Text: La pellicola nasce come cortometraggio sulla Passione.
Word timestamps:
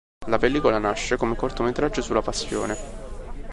La 0.29 0.39
pellicola 0.39 0.79
nasce 0.79 1.15
come 1.15 1.35
cortometraggio 1.35 2.01
sulla 2.01 2.23
Passione. 2.23 2.75